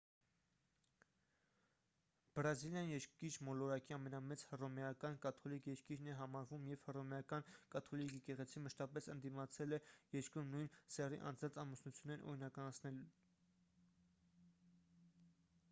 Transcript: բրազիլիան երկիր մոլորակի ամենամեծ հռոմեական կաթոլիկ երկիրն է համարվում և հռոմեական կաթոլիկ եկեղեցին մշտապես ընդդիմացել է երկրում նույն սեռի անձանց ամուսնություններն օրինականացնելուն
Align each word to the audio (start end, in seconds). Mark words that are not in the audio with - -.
բրազիլիան 2.37 2.87
երկիր 2.91 3.35
մոլորակի 3.49 3.95
ամենամեծ 3.97 4.45
հռոմեական 4.53 5.19
կաթոլիկ 5.25 5.67
երկիրն 5.71 6.09
է 6.13 6.15
համարվում 6.21 6.65
և 6.71 6.81
հռոմեական 6.89 7.45
կաթոլիկ 7.75 8.15
եկեղեցին 8.17 8.65
մշտապես 8.69 9.09
ընդդիմացել 9.15 9.77
է 9.79 9.79
երկրում 10.17 10.49
նույն 10.55 10.71
սեռի 10.97 11.19
անձանց 11.33 11.59
ամուսնություններն 11.65 12.25
օրինականացնելուն 12.31 15.29